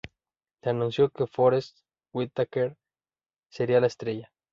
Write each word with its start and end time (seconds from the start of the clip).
Se 0.63 0.71
anunció 0.71 1.09
que 1.11 1.27
Forest 1.27 1.77
Whitaker 2.11 2.75
sería 3.51 3.79
la 3.79 3.85
estrella. 3.85 4.31